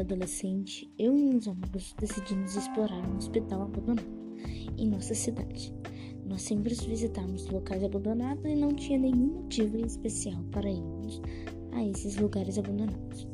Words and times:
adolescente, 0.00 0.90
eu 0.98 1.14
e 1.14 1.22
meus 1.22 1.46
amigos 1.46 1.94
decidimos 2.00 2.56
explorar 2.56 3.06
um 3.06 3.18
hospital 3.18 3.62
abandonado 3.62 4.08
em 4.78 4.88
nossa 4.88 5.14
cidade. 5.14 5.74
Nós 6.24 6.40
sempre 6.40 6.74
visitávamos 6.74 7.46
locais 7.48 7.84
abandonados 7.84 8.42
e 8.46 8.54
não 8.56 8.74
tinha 8.74 8.98
nenhum 8.98 9.42
motivo 9.42 9.76
especial 9.84 10.42
para 10.50 10.70
irmos 10.70 11.20
a 11.72 11.84
esses 11.84 12.16
lugares 12.16 12.56
abandonados. 12.56 13.28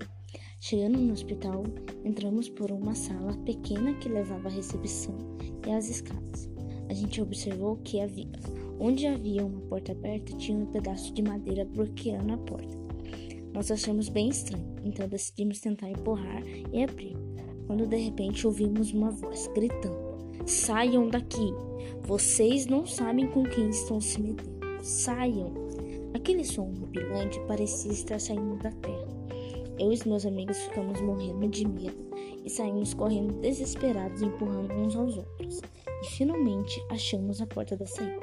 Chegando 0.61 0.99
no 0.99 1.13
hospital, 1.13 1.63
entramos 2.05 2.49
por 2.49 2.73
uma 2.73 2.97
sala 2.97 3.37
pequena 3.45 3.95
que 3.95 4.09
levava 4.09 4.49
à 4.49 4.51
recepção 4.51 5.17
e 5.65 5.71
às 5.71 5.89
escadas. 5.89 6.51
A 6.89 6.93
gente 6.93 7.23
observou 7.23 7.77
que 7.77 8.01
havia, 8.01 8.33
onde 8.81 9.07
havia 9.07 9.47
uma 9.47 9.61
porta 9.61 9.93
aberta, 9.93 10.37
tinha 10.37 10.59
um 10.59 10.67
pedaço 10.67 11.15
de 11.15 11.23
madeira 11.23 11.65
bloqueando 11.65 12.35
a 12.35 12.39
porta. 12.39 12.86
Nós 13.57 13.71
achamos 13.71 14.11
bem 14.11 14.29
estranho, 14.29 14.77
então 14.85 15.09
decidimos 15.09 15.61
tentar 15.61 15.89
empurrar 15.89 16.43
e 16.47 16.85
abrir. 16.85 17.17
Quando 17.67 17.87
de 17.87 17.97
repente 17.97 18.47
ouvimos 18.47 18.93
uma 18.93 19.11
voz 19.11 19.47
gritando: 19.55 19.97
Saiam 20.45 21.09
daqui! 21.09 21.55
Vocês 22.03 22.67
não 22.67 22.85
sabem 22.85 23.27
com 23.29 23.45
quem 23.45 23.71
estão 23.71 23.99
se 23.99 24.21
metendo. 24.21 24.61
Saiam! 24.83 25.55
Aquele 26.13 26.45
som 26.45 26.69
horripilante 26.69 27.41
parecia 27.49 27.93
estar 27.93 28.21
saindo 28.21 28.63
da 28.63 28.71
terra. 28.73 29.09
Eu 29.79 29.91
e 29.91 30.07
meus 30.07 30.27
amigos 30.27 30.59
ficamos 30.59 31.01
morrendo 31.01 31.49
de 31.49 31.67
medo 31.67 32.11
e 32.45 32.51
saímos 32.51 32.93
correndo 32.93 33.41
desesperados, 33.41 34.21
empurrando 34.21 34.75
uns 34.75 34.95
aos 34.95 35.17
outros. 35.17 35.63
E 36.03 36.07
finalmente 36.09 36.79
achamos 36.91 37.41
a 37.41 37.47
porta 37.47 37.75
da 37.75 37.87
saída. 37.87 38.21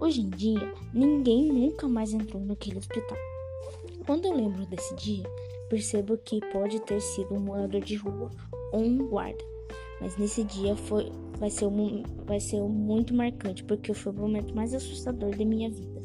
Hoje 0.00 0.22
em 0.22 0.30
dia, 0.30 0.74
ninguém 0.92 1.46
nunca 1.52 1.86
mais 1.86 2.12
entrou 2.12 2.44
naquele 2.44 2.78
hospital. 2.78 3.29
Quando 4.10 4.24
eu 4.24 4.34
lembro 4.34 4.66
desse 4.66 4.92
dia, 4.96 5.22
percebo 5.68 6.18
que 6.18 6.40
pode 6.50 6.80
ter 6.80 7.00
sido 7.00 7.32
um 7.32 7.38
morador 7.38 7.80
de 7.80 7.94
rua 7.94 8.28
ou 8.72 8.80
um 8.80 9.06
guarda. 9.06 9.38
Mas 10.00 10.16
nesse 10.16 10.42
dia 10.42 10.74
foi, 10.74 11.12
vai, 11.38 11.48
ser 11.48 11.66
um, 11.66 12.02
vai 12.26 12.40
ser 12.40 12.60
muito 12.60 13.14
marcante, 13.14 13.62
porque 13.62 13.94
foi 13.94 14.10
o 14.10 14.16
momento 14.16 14.52
mais 14.52 14.74
assustador 14.74 15.30
da 15.36 15.44
minha 15.44 15.70
vida. 15.70 16.00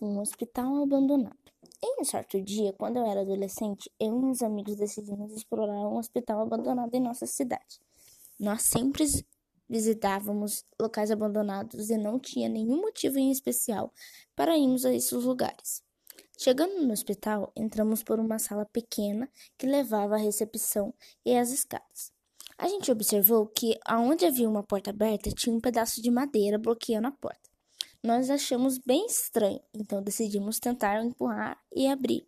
Um 0.00 0.18
hospital 0.20 0.84
abandonado. 0.84 1.49
Em 1.82 2.02
um 2.02 2.04
certo 2.04 2.40
dia, 2.42 2.74
quando 2.74 2.98
eu 2.98 3.06
era 3.06 3.22
adolescente, 3.22 3.90
eu 3.98 4.14
e 4.18 4.22
meus 4.22 4.42
amigos 4.42 4.76
decidimos 4.76 5.32
explorar 5.32 5.88
um 5.88 5.96
hospital 5.96 6.40
abandonado 6.40 6.94
em 6.94 7.00
nossa 7.00 7.26
cidade. 7.26 7.80
Nós 8.38 8.62
sempre 8.62 9.04
visitávamos 9.68 10.64
locais 10.78 11.10
abandonados 11.10 11.90
e 11.90 11.96
não 11.96 12.18
tinha 12.18 12.48
nenhum 12.48 12.80
motivo 12.80 13.18
em 13.18 13.30
especial 13.30 13.92
para 14.34 14.58
irmos 14.58 14.84
a 14.84 14.92
esses 14.92 15.12
lugares. 15.12 15.82
Chegando 16.36 16.82
no 16.82 16.92
hospital, 16.92 17.52
entramos 17.54 18.02
por 18.02 18.18
uma 18.18 18.38
sala 18.38 18.64
pequena 18.64 19.30
que 19.58 19.66
levava 19.66 20.14
à 20.14 20.18
recepção 20.18 20.92
e 21.24 21.36
às 21.36 21.50
escadas. 21.50 22.12
A 22.56 22.66
gente 22.66 22.90
observou 22.90 23.46
que, 23.46 23.78
aonde 23.86 24.24
havia 24.24 24.48
uma 24.48 24.62
porta 24.62 24.90
aberta, 24.90 25.30
tinha 25.30 25.54
um 25.54 25.60
pedaço 25.60 26.02
de 26.02 26.10
madeira 26.10 26.58
bloqueando 26.58 27.08
a 27.08 27.12
porta. 27.12 27.49
Nós 28.02 28.30
achamos 28.30 28.78
bem 28.78 29.04
estranho, 29.04 29.60
então 29.74 30.02
decidimos 30.02 30.58
tentar 30.58 31.04
empurrar 31.04 31.60
e 31.74 31.86
abrir. 31.86 32.26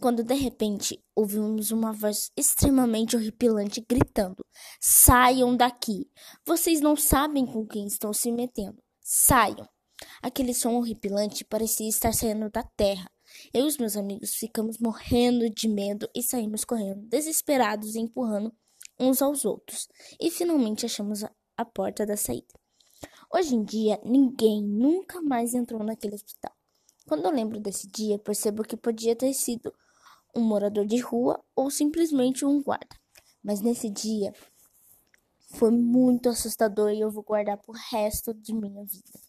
Quando 0.00 0.22
de 0.22 0.34
repente 0.34 1.02
ouvimos 1.16 1.72
uma 1.72 1.92
voz 1.92 2.30
extremamente 2.36 3.16
horripilante 3.16 3.84
gritando: 3.88 4.44
Saiam 4.80 5.56
daqui! 5.56 6.08
Vocês 6.46 6.80
não 6.80 6.94
sabem 6.94 7.44
com 7.44 7.66
quem 7.66 7.86
estão 7.86 8.12
se 8.12 8.30
metendo. 8.30 8.80
Saiam! 9.00 9.68
Aquele 10.22 10.54
som 10.54 10.74
horripilante 10.74 11.44
parecia 11.44 11.88
estar 11.88 12.12
saindo 12.12 12.48
da 12.48 12.62
terra. 12.62 13.10
Eu 13.52 13.64
e 13.64 13.68
os 13.68 13.76
meus 13.76 13.96
amigos 13.96 14.34
ficamos 14.34 14.78
morrendo 14.78 15.50
de 15.50 15.66
medo 15.66 16.08
e 16.14 16.22
saímos 16.22 16.64
correndo, 16.64 17.06
desesperados 17.08 17.96
e 17.96 18.00
empurrando 18.00 18.54
uns 18.98 19.20
aos 19.20 19.44
outros. 19.44 19.88
E 20.20 20.30
finalmente 20.30 20.86
achamos 20.86 21.24
a 21.56 21.64
porta 21.64 22.06
da 22.06 22.16
saída. 22.16 22.63
Hoje 23.36 23.56
em 23.56 23.64
dia, 23.64 24.00
ninguém 24.04 24.62
nunca 24.62 25.20
mais 25.20 25.54
entrou 25.54 25.82
naquele 25.82 26.14
hospital. 26.14 26.52
Quando 27.04 27.24
eu 27.24 27.32
lembro 27.32 27.58
desse 27.58 27.88
dia, 27.88 28.16
percebo 28.16 28.62
que 28.62 28.76
podia 28.76 29.16
ter 29.16 29.34
sido 29.34 29.74
um 30.36 30.40
morador 30.40 30.86
de 30.86 31.00
rua 31.00 31.42
ou 31.56 31.68
simplesmente 31.68 32.44
um 32.44 32.62
guarda. 32.62 32.96
Mas 33.42 33.60
nesse 33.60 33.90
dia 33.90 34.32
foi 35.50 35.72
muito 35.72 36.28
assustador 36.28 36.92
e 36.92 37.00
eu 37.00 37.10
vou 37.10 37.24
guardar 37.24 37.58
pro 37.58 37.74
resto 37.90 38.32
de 38.32 38.54
minha 38.54 38.84
vida. 38.84 39.23